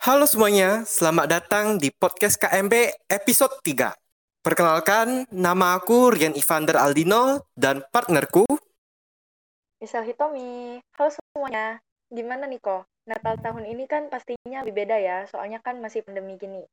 [0.00, 3.92] Halo semuanya, selamat datang di podcast KMB episode 3.
[4.40, 8.48] Perkenalkan, nama aku Rian Ivander Aldino dan partnerku
[9.76, 10.80] Misal Hitomi.
[10.96, 11.84] Halo semuanya.
[12.08, 12.88] Gimana nih kok?
[13.04, 16.64] Natal tahun ini kan pastinya lebih beda ya, soalnya kan masih pandemi gini.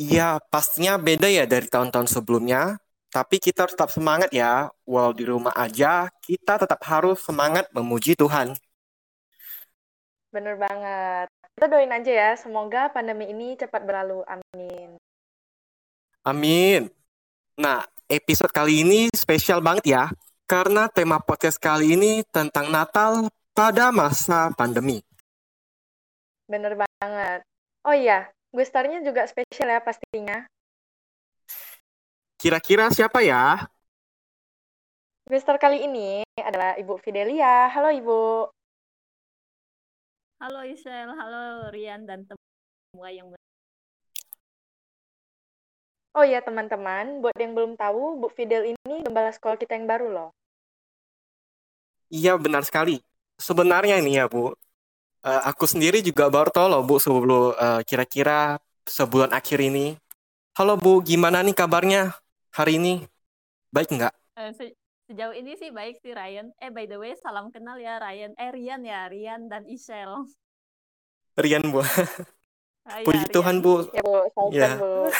[0.00, 2.80] Iya, pastinya beda ya dari tahun-tahun sebelumnya.
[3.12, 4.72] Tapi kita harus tetap semangat ya.
[4.88, 8.56] Walau di rumah aja, kita tetap harus semangat memuji Tuhan.
[10.36, 11.32] Bener banget.
[11.56, 14.20] Kita doain aja ya, semoga pandemi ini cepat berlalu.
[14.28, 15.00] Amin.
[16.28, 16.92] Amin.
[17.56, 20.04] Nah, episode kali ini spesial banget ya.
[20.44, 25.00] Karena tema podcast kali ini tentang Natal pada masa pandemi.
[26.44, 27.40] Bener banget.
[27.88, 30.44] Oh iya, gue starnya juga spesial ya pastinya.
[32.36, 33.72] Kira-kira siapa ya?
[35.24, 37.72] Gue star kali ini adalah Ibu Fidelia.
[37.72, 38.52] Halo Ibu.
[40.40, 43.28] Halo Isel, halo Rian dan semua yang
[46.16, 50.06] Oh iya teman-teman, buat yang belum tahu, Bu Fidel ini gembala sekolah kita yang baru
[50.16, 50.28] loh.
[52.12, 53.02] Iya, benar sekali.
[53.36, 54.54] Sebenarnya ini ya, Bu.
[55.26, 59.96] eh, aku sendiri juga baru tahu loh, Bu, sebelum eh, kira-kira sebulan akhir ini.
[60.58, 61.02] Halo, Bu.
[61.04, 62.14] Gimana nih kabarnya
[62.54, 63.04] hari ini?
[63.74, 64.14] Baik nggak?
[64.36, 64.76] Eh, se-
[65.06, 66.50] sejauh ini sih baik sih Ryan.
[66.58, 68.34] Eh by the way, salam kenal ya Ryan.
[68.34, 70.26] Eh Rian ya, Rian dan Isel.
[71.38, 71.80] Rian, Bu.
[72.86, 73.64] Ah, ya, Puji Tuhan, Rian.
[73.64, 73.74] Bu.
[73.94, 74.70] Ya Bu, salam Ya.
[74.76, 75.06] Bu.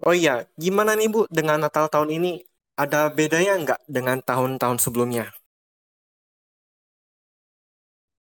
[0.00, 2.40] Oh iya, gimana nih, Bu, dengan Natal tahun ini?
[2.72, 5.28] Ada bedanya nggak dengan tahun-tahun sebelumnya?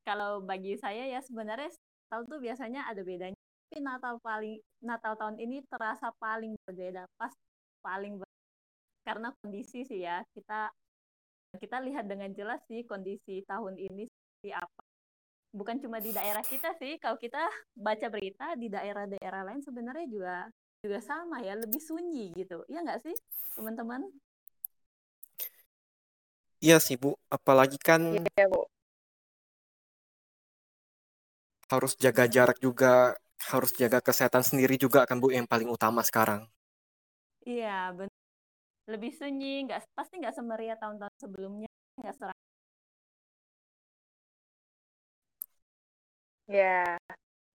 [0.08, 1.68] Kalau bagi saya ya sebenarnya
[2.08, 3.36] Natal tuh biasanya ada bedanya.
[3.68, 7.36] Tapi Natal paling Natal tahun ini terasa paling berbeda, pas
[7.84, 8.16] paling
[9.06, 10.18] karena kondisi sih ya.
[10.34, 10.60] Kita
[11.62, 14.82] kita lihat dengan jelas sih kondisi tahun ini seperti apa.
[15.56, 17.40] Bukan cuma di daerah kita sih, kalau kita
[17.72, 20.36] baca berita di daerah-daerah lain sebenarnya juga
[20.84, 22.60] juga sama ya, lebih sunyi gitu.
[22.68, 23.14] Iya nggak sih,
[23.56, 24.02] teman-teman?
[26.64, 27.10] Iya sih, Bu.
[27.36, 28.60] Apalagi kan Iya Bu.
[31.72, 32.92] harus jaga jarak juga,
[33.50, 36.42] harus jaga kesehatan sendiri juga kan, Bu, yang paling utama sekarang.
[37.46, 38.25] Iya, benar.
[38.86, 42.38] Lebih sunyi, nggak pasti nggak semeriah tahun-tahun sebelumnya, nggak seram.
[46.46, 46.94] Ya.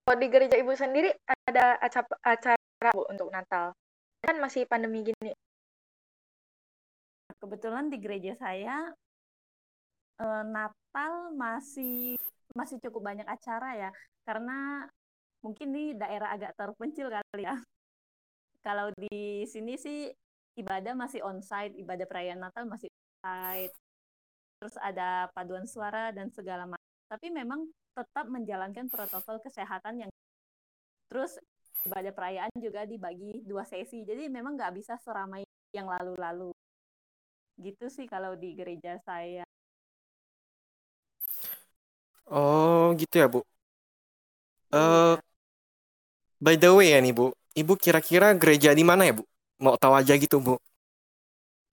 [0.04, 1.08] Kalau di gereja Ibu sendiri
[1.48, 3.72] ada acara, acara Bu untuk Natal.
[4.20, 5.32] Kan masih pandemi gini.
[7.40, 8.92] Kebetulan di gereja saya
[10.20, 12.14] eh, Natal masih
[12.52, 13.90] masih cukup banyak acara ya,
[14.28, 14.84] karena
[15.40, 17.56] mungkin di daerah agak terpencil kali ya.
[18.62, 20.12] Kalau di sini sih
[20.56, 23.74] ibadah masih onsite, ibadah perayaan Natal masih onsite.
[24.60, 26.90] Terus ada paduan suara dan segala macam.
[27.10, 30.10] Tapi memang tetap menjalankan protokol kesehatan yang
[31.12, 31.36] terus
[31.84, 34.06] ibadah perayaan juga dibagi dua sesi.
[34.06, 35.42] Jadi memang nggak bisa seramai
[35.74, 36.54] yang lalu-lalu.
[37.58, 39.44] Gitu sih kalau di gereja saya.
[42.32, 43.40] Oh, gitu ya, Bu.
[44.72, 45.20] Eh, Iya.
[46.40, 47.34] by the way ya nih, Bu.
[47.52, 49.24] Ibu kira-kira gereja di mana ya, Bu?
[49.62, 50.58] Mau tahu aja gitu, Bu.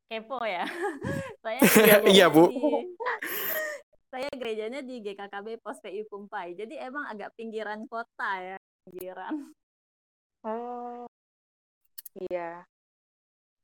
[0.05, 0.65] Kepo ya.
[1.43, 1.57] saya
[2.05, 2.53] Iya, Bu.
[2.53, 2.57] di
[4.13, 6.53] saya gerejanya di GKKB Pos PI Kumpai.
[6.53, 9.53] Jadi emang agak pinggiran kota ya, pinggiran.
[10.45, 11.09] Oh.
[12.29, 12.61] Iya.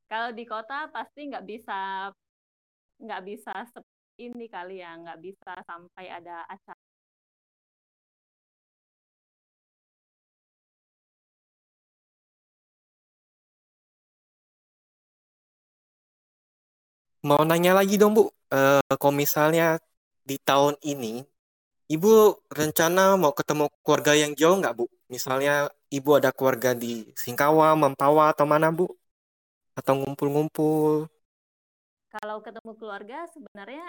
[0.09, 2.09] Kalau di kota pasti nggak bisa
[3.01, 6.84] nggak bisa seperti ini kali ya, nggak bisa sampai ada acara.
[17.25, 18.29] Mau nanya lagi dong, Bu.
[18.53, 19.81] Eh, kalau misalnya
[20.21, 21.25] di tahun ini,
[21.89, 24.85] Ibu rencana mau ketemu keluarga yang jauh nggak, Bu?
[25.09, 28.85] Misalnya Ibu ada keluarga di Singkawa, Mempawah, atau mana, Bu?
[29.73, 31.09] Atau ngumpul-ngumpul?
[32.13, 33.85] Kalau ketemu keluarga sebenarnya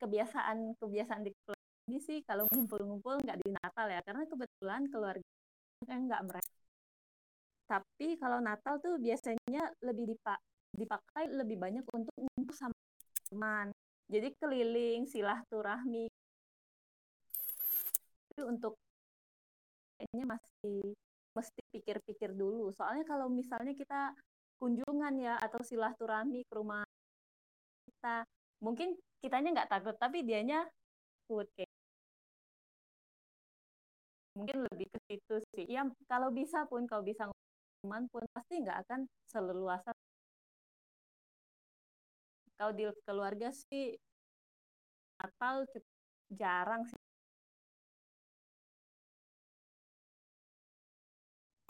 [0.00, 5.24] kebiasaan kebiasaan di keluarga ini sih kalau ngumpul-ngumpul nggak di Natal ya, karena kebetulan keluarga
[5.84, 6.56] nggak mereka.
[7.68, 10.40] Tapi kalau Natal tuh biasanya lebih dipa-
[10.72, 12.76] dipakai lebih banyak untuk ngumpul sama
[13.28, 13.72] teman.
[14.08, 16.08] Jadi keliling, silaturahmi.
[18.32, 18.74] Tapi untuk
[20.00, 20.96] kayaknya masih
[21.36, 22.72] mesti pikir-pikir dulu.
[22.72, 24.16] Soalnya kalau misalnya kita
[24.58, 26.82] kunjungan ya atau silaturahmi ke rumah
[27.86, 28.26] kita,
[28.64, 30.66] mungkin kitanya nggak takut, tapi dianya
[31.26, 31.70] takut kayak
[34.38, 35.66] mungkin lebih ke situ sih.
[35.66, 37.26] Ya kalau bisa pun kalau bisa
[37.82, 39.90] teman pun pasti nggak akan seleluasa
[42.58, 43.86] kalau di keluarga sih
[45.20, 45.56] Natal
[46.40, 46.98] jarang sih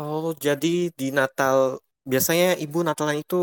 [0.03, 0.69] Oh, jadi
[0.99, 1.59] di Natal
[2.11, 3.37] biasanya ibu Natalan itu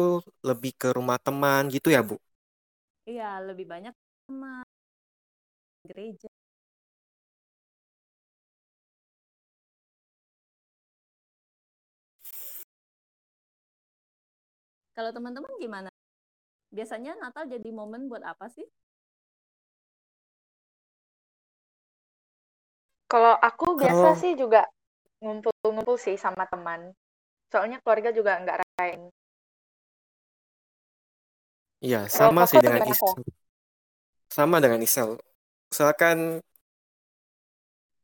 [0.47, 2.15] lebih ke rumah teman gitu ya, Bu?
[3.09, 3.93] Iya, lebih banyak
[4.25, 4.65] teman
[5.87, 6.29] gereja.
[14.95, 15.89] Kalau teman-teman gimana?
[16.75, 18.67] Biasanya Natal jadi momen buat apa sih?
[23.07, 24.61] Kalau aku biasa sih juga
[25.23, 26.91] ngumpul-ngumpul sih sama teman.
[27.47, 29.01] Soalnya keluarga juga nggak rayain.
[31.85, 32.83] iya sama sih Koko dengan?
[32.91, 33.13] Isel.
[34.35, 35.09] Sama dengan Isel.
[35.71, 36.17] Misalkan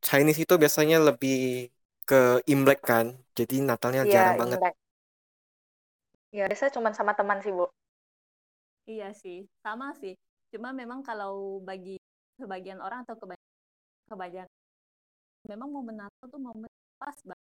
[0.05, 1.69] Chinese itu biasanya lebih
[2.09, 3.05] ke Imlek kan,
[3.37, 4.57] jadi Natalnya Iya, jarang banget.
[4.59, 4.75] Imlek.
[6.37, 7.65] Ya, biasa cuma sama teman sih, Bu.
[8.89, 10.13] Iya sih, sama sih.
[10.51, 12.01] Cuma memang kalau bagi
[12.41, 13.51] sebagian orang atau kebanyakan,
[14.11, 14.57] kebanyakan
[15.49, 16.69] memang momen Natal tuh momen
[17.01, 17.50] pas banget.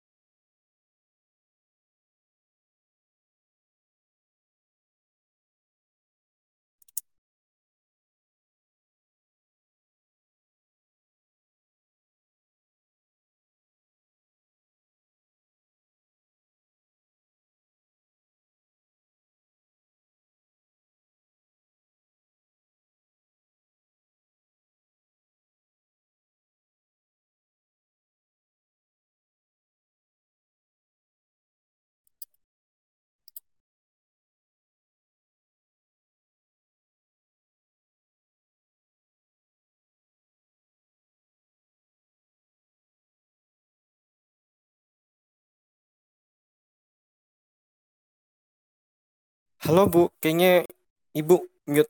[49.62, 50.66] Halo Bu, kayaknya
[51.14, 51.38] Ibu
[51.70, 51.86] mute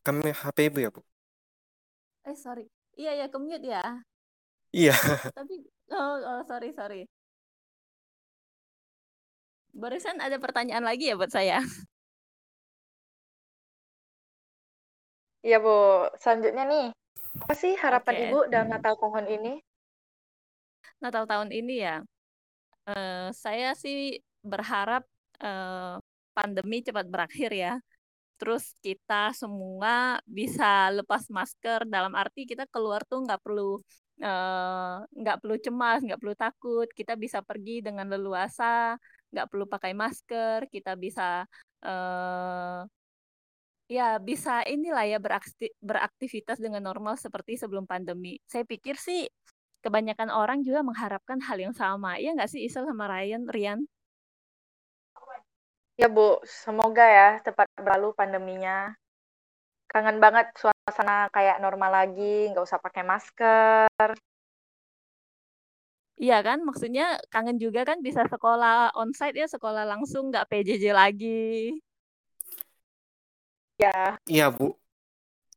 [0.00, 1.04] kami HP Ibu ya Bu?
[2.24, 2.64] Eh, sorry.
[2.96, 3.84] Iya, ya, commute ya.
[4.72, 4.96] Iya,
[5.36, 5.60] Tapi,
[5.92, 7.04] oh, oh, sorry, sorry.
[9.76, 11.60] Barusan ada pertanyaan lagi ya buat saya.
[15.44, 15.76] Iya, Bu.
[16.16, 16.86] Selanjutnya nih,
[17.44, 19.60] apa sih harapan Ibu dalam Natal tahun ini?
[21.04, 22.00] Natal tahun ini ya,
[22.88, 25.04] eh, saya sih berharap
[25.44, 26.00] eh,
[26.36, 27.72] pandemi cepat berakhir ya.
[28.38, 33.80] Terus kita semua bisa lepas masker dalam arti kita keluar tuh nggak perlu
[34.24, 36.88] eh, nggak perlu cemas, nggak perlu takut.
[36.98, 38.96] Kita bisa pergi dengan leluasa,
[39.32, 40.58] nggak perlu pakai masker.
[40.74, 41.22] Kita bisa
[41.86, 42.80] eh,
[43.86, 48.38] ya bisa inilah ya berakti- beraktivitas dengan normal seperti sebelum pandemi.
[48.50, 49.30] Saya pikir sih
[49.84, 52.18] kebanyakan orang juga mengharapkan hal yang sama.
[52.18, 53.80] Iya nggak sih Isel sama Ryan, Rian?
[56.00, 56.20] Ya, Bu.
[56.44, 58.92] Semoga ya cepat berlalu pandeminya.
[59.92, 64.08] Kangen banget suasana kayak normal lagi, nggak usah pakai masker.
[66.16, 71.76] Iya kan, maksudnya kangen juga kan bisa sekolah onsite ya, sekolah langsung nggak PJJ lagi.
[73.76, 74.72] Ya, iya Bu.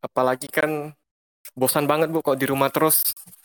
[0.08, 0.72] Apalagi kan
[1.60, 2.98] bosan banget Bu kok di rumah terus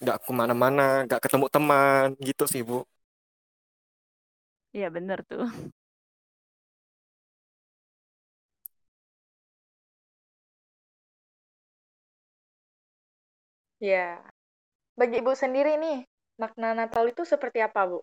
[0.03, 2.83] nggak ke mana-mana, nggak ketemu teman gitu sih Bu.
[4.77, 5.43] Iya bener tuh.
[13.85, 14.25] Ya.
[14.97, 16.09] Bagi Ibu sendiri nih,
[16.41, 18.01] makna Natal itu seperti apa, Bu?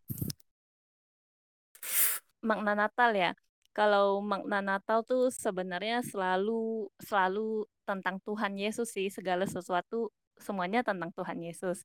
[2.46, 3.32] Makna Natal ya.
[3.72, 11.10] Kalau makna Natal tuh sebenarnya selalu selalu tentang Tuhan Yesus sih, segala sesuatu semuanya tentang
[11.16, 11.82] Tuhan Yesus.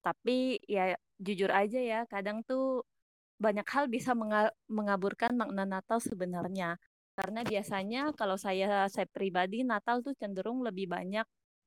[0.00, 2.82] Tapi ya jujur aja ya, kadang tuh
[3.36, 6.80] banyak hal bisa menga- mengaburkan makna Natal sebenarnya.
[7.16, 11.24] Karena biasanya kalau saya saya pribadi Natal tuh cenderung lebih banyak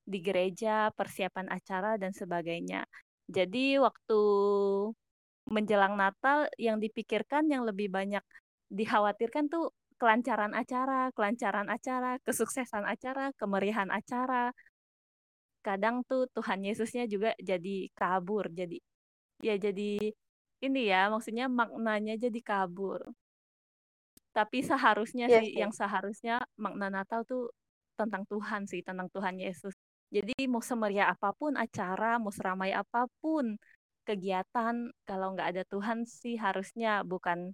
[0.10, 2.82] di gereja, persiapan acara dan sebagainya.
[3.30, 4.22] Jadi waktu
[5.50, 8.26] menjelang Natal yang dipikirkan yang lebih banyak
[8.74, 9.70] dikhawatirkan tuh
[10.02, 14.50] kelancaran acara, kelancaran acara, kesuksesan acara, kemeriahan acara.
[15.62, 18.80] Kadang tuh Tuhan Yesusnya juga jadi kabur, jadi
[19.44, 20.16] ya jadi
[20.60, 23.04] ini ya, maksudnya maknanya jadi kabur.
[24.32, 25.60] Tapi seharusnya Iya sih, sih.
[25.60, 27.52] yang seharusnya makna Natal tuh
[28.00, 29.76] tentang Tuhan sih, tentang Tuhan Yesus.
[30.10, 33.46] Jadi mau semeriah apa pun acara, mau seramai apa pun
[34.08, 34.76] kegiatan,
[35.06, 37.54] kalau nggak ada Tuhan sih harusnya bukan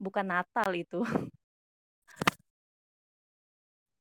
[0.00, 1.04] bukan Natal itu.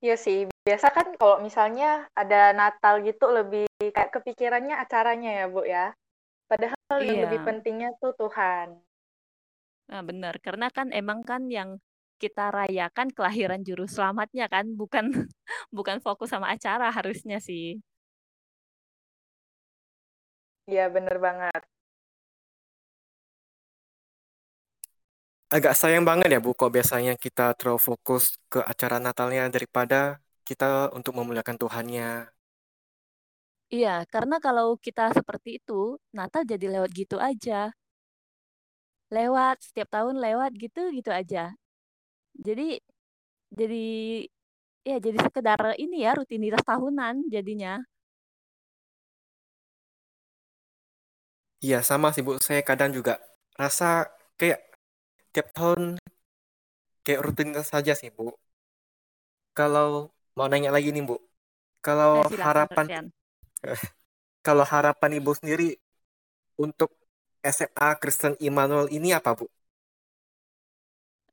[0.06, 0.38] Iya sih.
[0.68, 1.86] Biasa kan kalau misalnya
[2.22, 3.64] ada Natal gitu lebih
[3.96, 5.86] kayak kepikirannya acaranya ya, Bu ya.
[6.50, 8.68] Padahal yang lebih Iya, pentingnya tuh Tuhan.
[9.90, 10.36] nah benar.
[10.46, 11.70] Karena kan emang kan yang
[12.24, 15.06] kita rayakan kelahiran juru selamatnya kan, bukan
[15.78, 17.64] bukan fokus sama acara harusnya sih.
[20.70, 21.62] Iya, bener banget.
[25.56, 29.96] agak sayang banget ya Bu, kok biasanya kita terlalu fokus ke acara Natalnya daripada
[30.48, 30.66] kita
[30.98, 32.06] untuk memuliakan Tuhannya.
[33.76, 35.74] Iya, karena kalau kita seperti itu,
[36.18, 37.54] Natal jadi lewat gitu aja.
[39.16, 41.54] Lewat, setiap tahun lewat gitu, gitu aja.
[42.46, 42.80] Jadi,
[43.60, 43.84] jadi,
[44.90, 47.80] ya jadi sekedar ini ya, rutinitas tahunan jadinya.
[51.66, 52.32] Iya, sama sih Bu.
[52.48, 53.14] Saya kadang juga
[53.62, 53.86] rasa
[54.40, 54.60] kayak
[55.34, 55.82] tiap tahun
[57.04, 58.24] kayak rutinitas saja sih Bu.
[59.58, 59.90] Kalau
[60.38, 61.16] mau nanya lagi nih Bu,
[61.86, 62.88] kalau Eh, silakan, harapan
[64.48, 65.70] kalau harapan Ibu sendiri
[66.66, 66.92] untuk
[67.44, 69.46] SMA Kristen Immanuel ini apa Bu?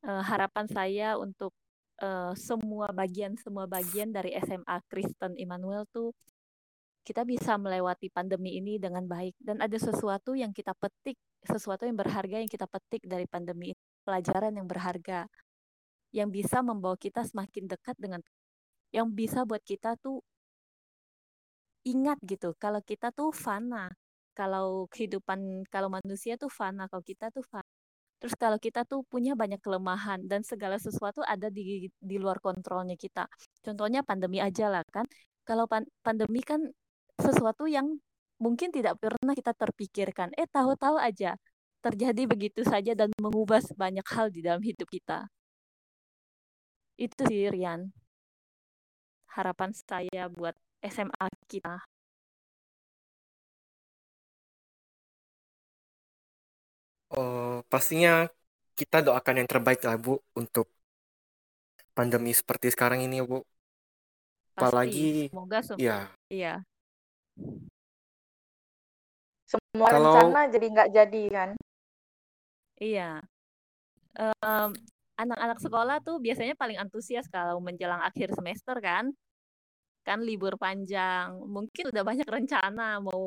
[0.07, 1.51] Eh, harapan saya untuk
[1.99, 6.15] eh, semua bagian semua bagian dari SMA Kristen Immanuel tuh
[7.03, 9.35] kita bisa melewati pandemi ini dengan baik.
[9.39, 13.79] Dan ada sesuatu yang kita petik, sesuatu yang berharga yang kita petik dari pandemi ini,
[14.03, 15.27] pelajaran yang berharga
[16.15, 18.21] yang bisa membawa kita semakin dekat dengan
[18.95, 20.23] yang bisa buat kita tuh
[21.83, 23.91] ingat gitu kalau kita tuh fana
[24.35, 27.76] kalau kehidupan kalau manusia tuh fana kalau kita tuh fana
[28.19, 32.97] terus kalau kita tuh punya banyak kelemahan dan segala sesuatu ada di di luar kontrolnya
[32.97, 33.29] kita.
[33.65, 35.05] Contohnya pandemi aja lah kan.
[35.47, 36.61] Kalau pan pandemi kan
[37.17, 37.87] sesuatu yang
[38.41, 40.33] mungkin tidak pernah kita terpikirkan.
[40.37, 41.37] Eh tahu-tahu aja
[41.81, 45.29] terjadi begitu saja dan mengubah banyak hal di dalam hidup kita.
[46.97, 47.93] Itu sih Rian
[49.37, 51.96] harapan saya buat SMA kita.
[57.07, 58.27] Oh, pastinya
[58.75, 60.67] kita doakan yang terbaik lah Bu untuk
[61.95, 63.39] pandemi seperti sekarang ini Bu.
[64.53, 66.53] Pasti, Apalagi semoga sem ya iya.
[69.47, 71.49] Semua Kalau- rencana jadi nggak jadi kan?
[72.77, 73.11] Iya.
[74.17, 74.69] Em,
[75.17, 79.09] anak-anak sekolah tuh biasanya paling antusias kalau menjelang akhir semester kan.
[80.03, 81.37] Kan libur panjang.
[81.47, 83.23] Mungkin udah banyak rencana mau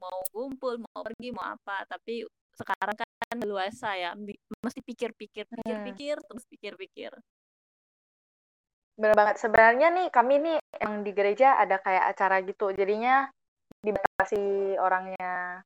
[0.00, 2.24] mau kumpul, mau pergi, mau apa, tapi
[2.58, 3.08] sekarang kan
[3.46, 4.18] luasa ya.
[4.66, 7.14] Mesti pikir-pikir, pikir-pikir, terus pikir-pikir.
[8.98, 9.38] Bener banget.
[9.38, 12.74] Sebenarnya nih kami nih yang di gereja ada kayak acara gitu.
[12.74, 13.30] Jadinya
[13.78, 15.62] dibatasi orangnya.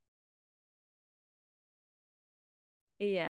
[3.00, 3.28] Iya.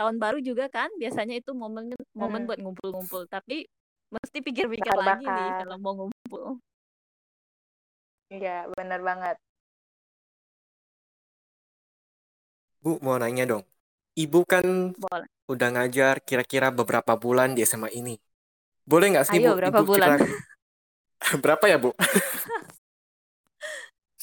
[0.00, 2.48] Tahun baru juga kan biasanya itu momen momen Hmm.
[2.48, 3.68] buat ngumpul-ngumpul, tapi
[4.10, 6.58] mesti pikir-pikir lagi nih kalau mau ngumpul.
[8.32, 9.36] Iya, bener banget.
[12.82, 13.64] Bu mau nanya dong.
[14.22, 15.28] Ibu kan Boleh.
[15.52, 18.14] udah ngajar kira-kira beberapa bulan di SMA ini.
[18.90, 20.18] Boleh nggak sih Ayo, Bu berapa Ibu bulan?
[20.18, 20.24] cerita
[21.44, 21.90] berapa ya Bu?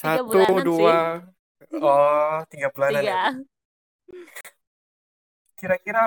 [0.01, 0.84] Tiga Satu, bulanan sih.
[0.84, 0.96] dua,
[1.84, 3.18] oh tiga bulanan ya.
[5.60, 6.01] Kira-kira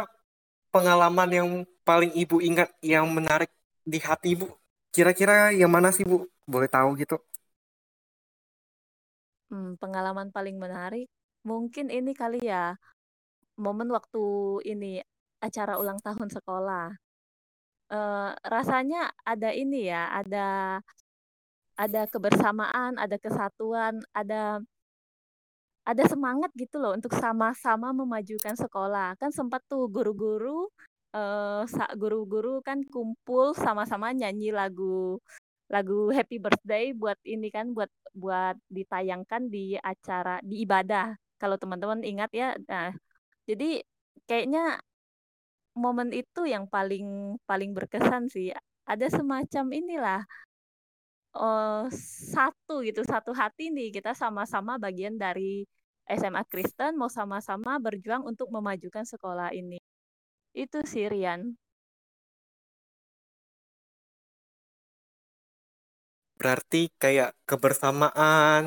[0.75, 1.49] pengalaman yang
[1.89, 3.51] paling Ibu ingat yang menarik
[3.93, 4.47] di hati Ibu,
[4.95, 6.17] kira-kira yang mana sih Bu?
[6.53, 7.17] Boleh tahu gitu?
[9.51, 11.07] Hmm, pengalaman paling menarik
[11.49, 12.75] mungkin ini kali ya
[13.59, 14.25] momen waktu
[14.73, 15.03] ini
[15.43, 16.87] acara ulang tahun sekolah.
[17.93, 20.81] Eh, rasanya ada ini ya, ada
[21.77, 24.63] ada kebersamaan, ada kesatuan, ada
[25.83, 29.19] ada semangat gitu loh untuk sama-sama memajukan sekolah.
[29.21, 30.71] Kan sempat tuh guru-guru
[31.69, 35.21] sa- guru-guru kan kumpul sama-sama nyanyi lagu
[35.69, 41.17] lagu Happy Birthday buat ini kan buat buat ditayangkan di acara di ibadah.
[41.43, 42.49] Kalau teman-teman ingat ya.
[42.71, 42.95] Nah,
[43.49, 43.83] jadi
[44.29, 44.79] kayaknya
[45.83, 48.55] momen itu yang paling paling berkesan sih.
[48.87, 50.21] Ada semacam inilah
[51.33, 51.85] eh
[52.35, 55.65] satu gitu, satu hati nih kita sama-sama bagian dari
[56.19, 59.79] SMA Kristen mau sama-sama berjuang untuk memajukan sekolah ini.
[60.55, 61.41] Itu sih Rian.
[66.39, 68.65] Berarti kayak kebersamaan,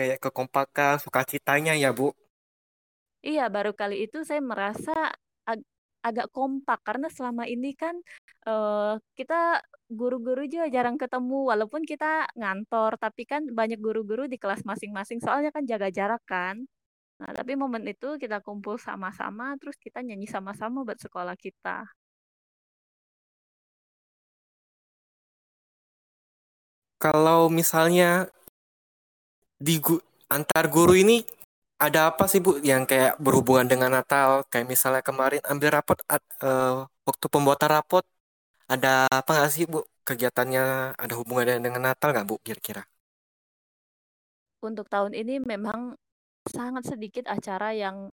[0.00, 2.08] kayak kekompakan, sukacitanya ya Bu.
[3.28, 4.92] Iya, baru kali itu saya merasa
[5.50, 5.68] ag-
[6.08, 7.94] agak kompak karena selama ini kan
[8.48, 9.34] eh, kita
[9.98, 12.06] guru-guru juga jarang ketemu walaupun kita
[12.40, 16.56] ngantor, tapi kan banyak guru-guru di kelas masing-masing soalnya kan jaga jarak kan.
[17.20, 21.84] Nah, tapi momen itu kita kumpul sama-sama terus kita nyanyi sama-sama buat sekolah kita.
[27.00, 28.28] Kalau misalnya
[29.60, 31.20] di gu- antar guru ini
[31.80, 34.44] ada apa sih Bu yang kayak berhubungan dengan Natal?
[34.50, 35.98] Kayak misalnya kemarin ambil rapot
[36.44, 36.76] eh,
[37.08, 38.04] waktu pembuatan rapot
[38.72, 40.62] ada apa nggak sih Bu kegiatannya
[40.96, 42.82] ada hubungannya dengan Natal nggak Bu kira-kira?
[44.60, 45.96] Untuk tahun ini memang
[46.48, 48.12] sangat sedikit acara yang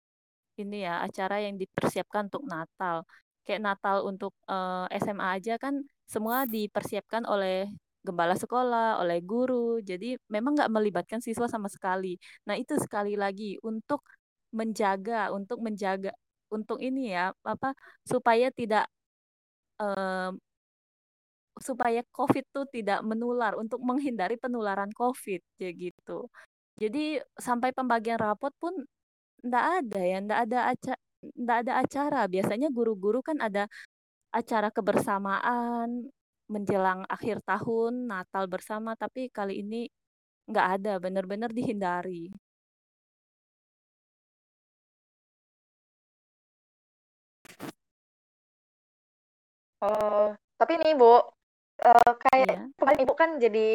[0.60, 3.04] ini ya acara yang dipersiapkan untuk Natal.
[3.44, 7.68] Kayak Natal untuk uh, eh, SMA aja kan semua dipersiapkan oleh
[8.08, 9.84] gembala sekolah, oleh guru.
[9.84, 12.16] Jadi memang nggak melibatkan siswa sama sekali.
[12.48, 14.02] Nah itu sekali lagi untuk
[14.56, 16.12] menjaga, untuk menjaga,
[16.56, 17.76] untuk ini ya apa
[18.08, 18.88] supaya tidak
[19.84, 20.32] uh,
[21.58, 26.30] supaya COVID itu tidak menular untuk menghindari penularan COVID ya gitu.
[26.78, 28.74] Jadi sampai pembagian rapot pun
[29.46, 31.00] enggak ada ya, enggak ada acara
[31.36, 32.22] enggak ada acara.
[32.30, 33.66] Biasanya guru-guru kan ada
[34.32, 36.10] acara kebersamaan
[36.48, 39.88] menjelang akhir tahun, Natal bersama, tapi kali ini
[40.48, 42.32] enggak ada, benar-benar dihindari.
[49.78, 51.22] Oh, tapi nih Bu,
[51.86, 52.66] uh, kayak yeah.
[52.82, 53.70] kemarin Ibu kan jadi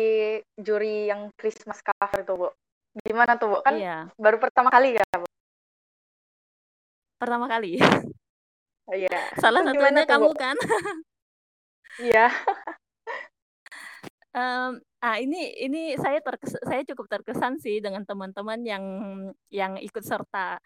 [0.58, 2.48] juri yang Christmas cover tuh Bu.
[3.06, 3.58] Gimana tuh Bu?
[3.62, 4.10] Kan yeah.
[4.18, 5.28] baru pertama kali ya Bu?
[7.22, 7.78] Pertama kali.
[8.90, 9.30] Oh, iya.
[9.38, 10.34] Salah satunya kamu Bu?
[10.34, 10.58] kan?
[11.98, 12.30] Iya.
[14.36, 14.70] um,
[15.02, 18.84] ah ini ini saya terkes saya cukup terkesan sih dengan teman-teman yang
[19.52, 20.58] yang ikut serta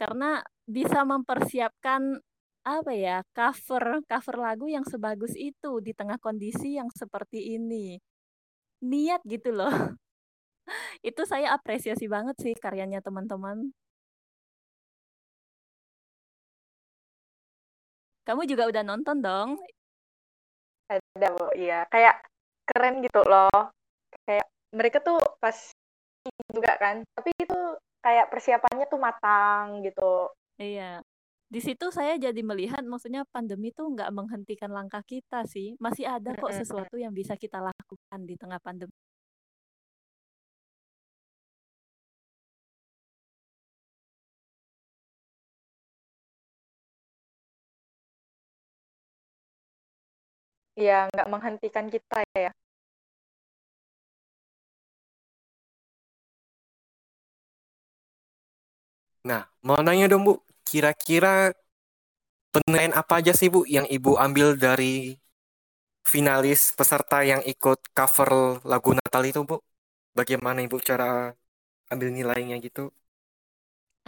[0.00, 2.02] karena bisa mempersiapkan
[2.66, 7.96] apa ya, cover cover lagu yang sebagus itu di tengah kondisi yang seperti ini.
[8.84, 9.72] Niat gitu loh.
[11.08, 13.72] Itu saya apresiasi banget sih karyanya teman-teman.
[18.26, 19.48] Kamu juga udah nonton dong?
[21.16, 21.86] Ada, Bu, iya.
[21.90, 22.22] Kayak
[22.68, 23.72] keren gitu loh.
[24.26, 25.56] Kayak mereka tuh pas
[26.52, 27.58] juga kan, tapi itu
[28.04, 30.30] kayak persiapannya tuh matang gitu.
[30.60, 31.00] Iya
[31.50, 36.30] di situ saya jadi melihat maksudnya pandemi itu nggak menghentikan langkah kita sih masih ada
[36.38, 38.94] kok sesuatu yang bisa kita lakukan di tengah pandemi
[50.80, 52.50] Iya, nggak menghentikan kita ya.
[59.28, 60.32] Nah, mau nanya dong Bu,
[60.68, 61.52] kira-kira
[62.52, 65.16] penilaian apa aja sih Bu yang Ibu ambil dari
[66.12, 68.30] finalis peserta yang ikut cover
[68.70, 69.56] lagu Natal itu Bu?
[70.18, 71.32] Bagaimana Ibu cara
[71.92, 72.80] ambil nilainya gitu?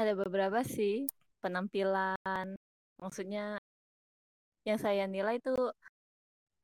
[0.01, 1.07] Ada beberapa sih
[1.43, 2.47] penampilan,
[3.03, 3.61] maksudnya
[4.69, 5.53] yang saya nilai itu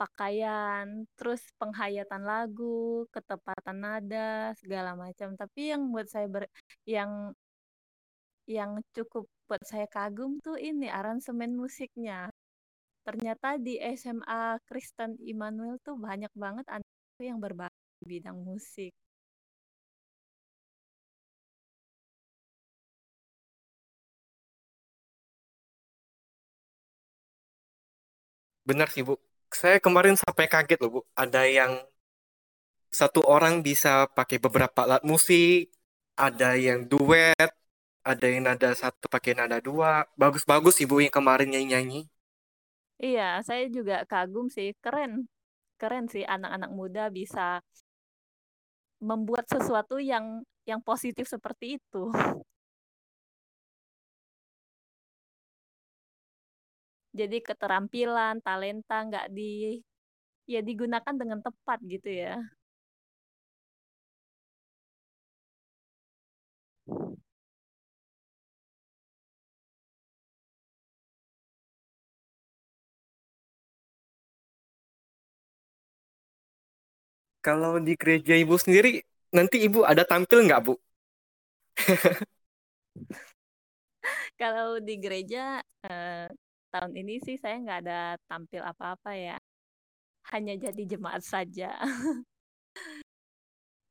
[0.01, 0.87] pakaian,
[1.19, 5.29] terus penghayatan lagu, ketepatan nada, segala macam.
[5.41, 6.45] Tapi yang buat saya ber,
[6.87, 7.11] yang
[8.49, 12.31] yang cukup buat saya kagum tuh ini aransemen musiknya.
[13.07, 16.91] Ternyata di SMA Kristen Immanuel tuh banyak banget anak
[17.31, 18.93] yang berbakat di bidang musik.
[28.69, 29.28] Benar sih Bu.
[29.59, 31.01] Saya kemarin sampai kaget loh Bu.
[31.19, 31.73] Ada yang
[32.95, 35.75] satu orang bisa pakai beberapa alat musik,
[36.15, 37.51] ada yang duet,
[38.07, 40.07] ada yang nada satu pakai nada dua.
[40.15, 42.07] Bagus-bagus ibu yang kemarin nyanyi-nyanyi.
[43.03, 44.79] Iya saya juga kagum sih.
[44.79, 45.27] Keren.
[45.75, 47.59] Keren sih anak-anak muda bisa
[49.03, 52.03] membuat sesuatu yang yang positif seperti itu
[57.21, 59.43] jadi keterampilan talenta nggak di
[60.53, 62.35] ya digunakan dengan tepat gitu ya
[77.47, 78.91] Kalau di gereja ibu sendiri,
[79.37, 80.73] nanti ibu ada tampil nggak bu?
[84.41, 86.29] Kalau di gereja eh,
[86.73, 89.37] tahun ini sih saya nggak ada tampil apa-apa ya,
[90.33, 91.75] hanya jadi jemaat saja.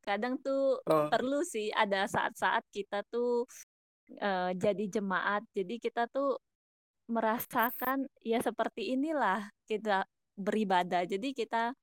[0.08, 1.08] Kadang tuh oh.
[1.12, 3.44] perlu sih ada saat-saat kita tuh
[4.24, 6.40] uh, jadi jemaat, jadi kita tuh
[7.08, 11.04] merasakan ya seperti inilah kita beribadah.
[11.08, 11.76] Jadi kita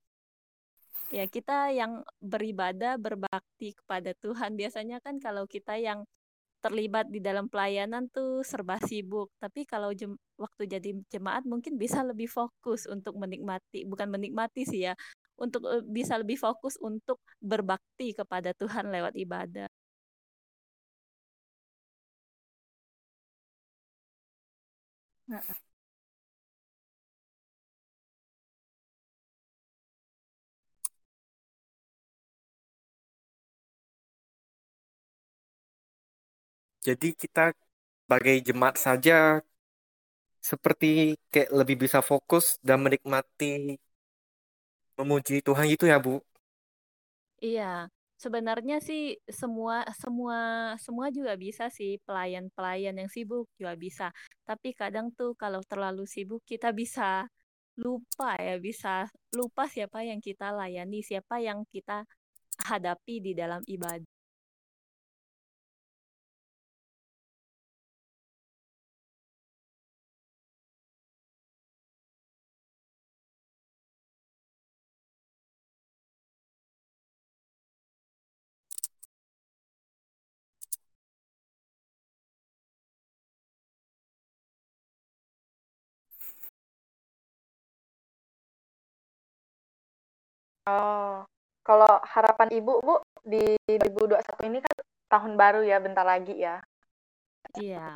[1.13, 6.01] ya kita yang beribadah berbakti kepada Tuhan biasanya kan kalau kita yang
[6.65, 11.99] terlibat di dalam pelayanan tuh serba sibuk tapi kalau jem, waktu jadi jemaat mungkin bisa
[12.09, 14.93] lebih fokus untuk menikmati bukan menikmati sih ya
[15.43, 17.17] untuk uh, bisa lebih fokus untuk
[17.51, 19.67] berbakti kepada Tuhan lewat ibadah
[25.27, 25.64] nah.
[36.87, 37.41] Jadi kita
[38.05, 39.13] sebagai jemaat saja
[40.49, 43.75] seperti kayak lebih bisa fokus dan menikmati
[44.99, 46.21] memuji Tuhan itu ya Bu.
[47.43, 47.91] Iya,
[48.23, 50.37] sebenarnya sih semua semua
[50.85, 54.05] semua juga bisa sih pelayan-pelayan yang sibuk juga bisa.
[54.47, 57.27] Tapi kadang tuh kalau terlalu sibuk kita bisa
[57.75, 62.07] lupa ya, bisa lupa siapa yang kita layani, siapa yang kita
[62.69, 64.14] hadapi di dalam ibadah.
[90.65, 91.21] Oh,
[91.61, 94.75] kalau harapan Ibu, Bu, di 2021 ini kan
[95.13, 96.57] tahun baru ya, bentar lagi ya.
[97.53, 97.93] Iya.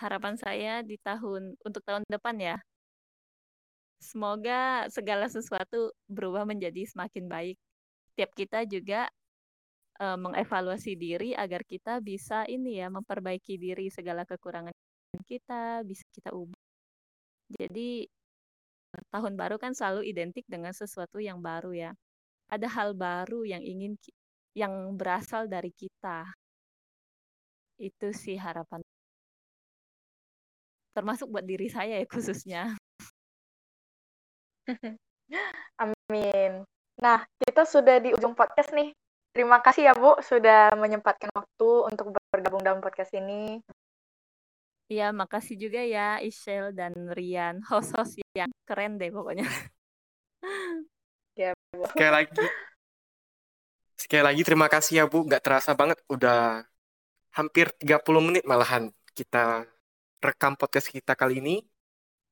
[0.00, 2.56] Harapan saya di tahun untuk tahun depan ya.
[4.00, 7.56] Semoga segala sesuatu berubah menjadi semakin baik.
[8.16, 9.08] Tiap kita juga
[10.00, 14.72] uh, mengevaluasi diri agar kita bisa ini ya memperbaiki diri segala kekurangan
[15.24, 16.60] kita bisa kita ubah.
[17.50, 18.08] Jadi
[19.10, 21.90] tahun baru kan selalu identik dengan sesuatu yang baru ya.
[22.50, 23.94] Ada hal baru yang ingin
[24.54, 26.26] yang berasal dari kita.
[27.78, 28.82] Itu sih harapan.
[30.94, 32.62] Termasuk buat diri saya ya khususnya.
[35.80, 36.66] Amin.
[37.00, 38.92] Nah, kita sudah di ujung podcast nih.
[39.30, 43.62] Terima kasih ya Bu sudah menyempatkan waktu untuk bergabung dalam podcast ini.
[44.90, 49.46] Iya, makasih juga ya Ishel dan Rian, host-host yang keren deh pokoknya.
[51.38, 51.86] Ya, Bu.
[51.86, 52.34] Sekali lagi,
[53.94, 56.66] sekali lagi terima kasih ya Bu, nggak terasa banget udah
[57.38, 59.62] hampir 30 menit malahan kita
[60.18, 61.62] rekam podcast kita kali ini.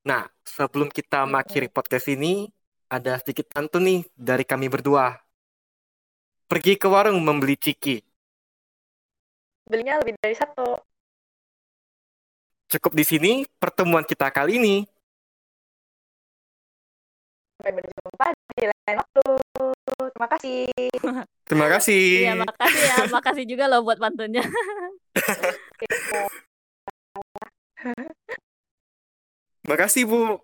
[0.03, 2.51] Nah, sebelum kita mengakhiri podcast ini,
[2.91, 5.15] ada sedikit pantun nih dari kami berdua.
[6.51, 8.03] Pergi ke warung membeli ciki.
[9.69, 10.88] Belinya lebih dari satu.
[12.69, 14.85] Cukup di sini pertemuan kita kali ini.
[17.57, 18.27] Sampai berjumpa
[18.61, 19.25] di lain waktu.
[20.13, 20.69] Terima kasih.
[21.49, 22.29] Terima kasih.
[22.29, 23.09] Iya, makasih ya.
[23.09, 24.45] Makasih juga loh buat pantunnya.
[29.65, 30.37] Makasih, Bu.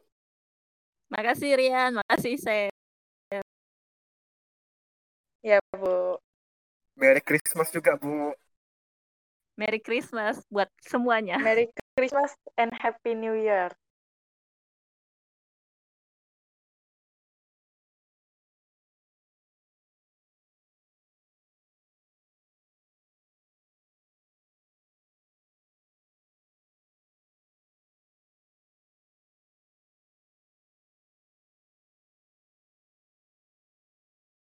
[1.13, 2.01] Makasih, Rian.
[2.01, 2.73] Makasih, Saya.
[5.45, 6.17] Ya, Bu.
[6.97, 8.33] Merry Christmas juga, Bu.
[9.61, 11.37] Merry Christmas buat semuanya.
[11.37, 13.70] Merry Christmas and Happy New Year.